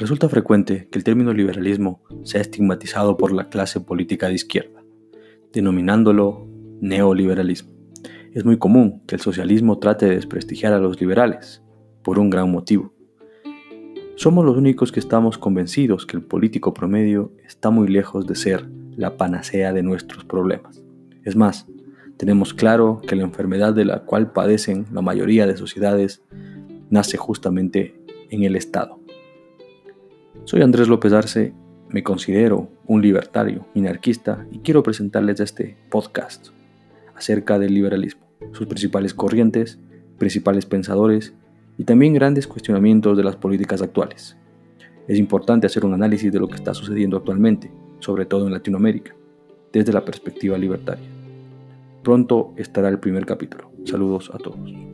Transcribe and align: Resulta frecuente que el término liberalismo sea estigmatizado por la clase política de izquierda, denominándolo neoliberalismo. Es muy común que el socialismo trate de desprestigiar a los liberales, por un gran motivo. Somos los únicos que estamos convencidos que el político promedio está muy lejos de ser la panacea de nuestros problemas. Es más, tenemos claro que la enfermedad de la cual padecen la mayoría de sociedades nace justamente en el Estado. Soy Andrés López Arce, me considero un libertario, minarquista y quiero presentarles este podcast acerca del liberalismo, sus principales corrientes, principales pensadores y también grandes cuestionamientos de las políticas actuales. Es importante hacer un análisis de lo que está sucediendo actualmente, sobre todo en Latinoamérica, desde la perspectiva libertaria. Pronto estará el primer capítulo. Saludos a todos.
Resulta 0.00 0.30
frecuente 0.30 0.88
que 0.90 0.98
el 0.98 1.04
término 1.04 1.34
liberalismo 1.34 2.00
sea 2.22 2.40
estigmatizado 2.40 3.18
por 3.18 3.32
la 3.32 3.50
clase 3.50 3.80
política 3.80 4.28
de 4.28 4.34
izquierda, 4.34 4.82
denominándolo 5.52 6.48
neoliberalismo. 6.80 7.70
Es 8.32 8.46
muy 8.46 8.56
común 8.56 9.02
que 9.06 9.16
el 9.16 9.20
socialismo 9.20 9.78
trate 9.78 10.06
de 10.06 10.14
desprestigiar 10.14 10.72
a 10.72 10.78
los 10.78 10.98
liberales, 10.98 11.62
por 12.02 12.18
un 12.18 12.30
gran 12.30 12.50
motivo. 12.50 12.94
Somos 14.16 14.42
los 14.42 14.56
únicos 14.56 14.90
que 14.90 15.00
estamos 15.00 15.36
convencidos 15.36 16.06
que 16.06 16.16
el 16.16 16.22
político 16.22 16.72
promedio 16.72 17.34
está 17.44 17.68
muy 17.68 17.86
lejos 17.86 18.26
de 18.26 18.36
ser 18.36 18.70
la 18.96 19.18
panacea 19.18 19.74
de 19.74 19.82
nuestros 19.82 20.24
problemas. 20.24 20.82
Es 21.24 21.36
más, 21.36 21.66
tenemos 22.16 22.54
claro 22.54 23.02
que 23.06 23.16
la 23.16 23.24
enfermedad 23.24 23.74
de 23.74 23.84
la 23.84 24.04
cual 24.06 24.32
padecen 24.32 24.86
la 24.92 25.02
mayoría 25.02 25.46
de 25.46 25.58
sociedades 25.58 26.22
nace 26.88 27.18
justamente 27.18 28.02
en 28.30 28.44
el 28.44 28.56
Estado. 28.56 28.98
Soy 30.44 30.62
Andrés 30.62 30.88
López 30.88 31.12
Arce, 31.12 31.52
me 31.90 32.02
considero 32.02 32.68
un 32.86 33.02
libertario, 33.02 33.66
minarquista 33.74 34.46
y 34.50 34.60
quiero 34.60 34.82
presentarles 34.82 35.38
este 35.38 35.76
podcast 35.90 36.48
acerca 37.14 37.58
del 37.58 37.74
liberalismo, 37.74 38.26
sus 38.52 38.66
principales 38.66 39.14
corrientes, 39.14 39.78
principales 40.18 40.66
pensadores 40.66 41.34
y 41.78 41.84
también 41.84 42.14
grandes 42.14 42.46
cuestionamientos 42.46 43.16
de 43.16 43.24
las 43.24 43.36
políticas 43.36 43.82
actuales. 43.82 44.36
Es 45.06 45.18
importante 45.18 45.66
hacer 45.66 45.84
un 45.84 45.94
análisis 45.94 46.32
de 46.32 46.40
lo 46.40 46.48
que 46.48 46.56
está 46.56 46.74
sucediendo 46.74 47.18
actualmente, 47.18 47.70
sobre 48.00 48.24
todo 48.26 48.46
en 48.46 48.52
Latinoamérica, 48.52 49.14
desde 49.72 49.92
la 49.92 50.04
perspectiva 50.04 50.58
libertaria. 50.58 51.08
Pronto 52.02 52.54
estará 52.56 52.88
el 52.88 52.98
primer 52.98 53.26
capítulo. 53.26 53.70
Saludos 53.84 54.30
a 54.32 54.38
todos. 54.38 54.89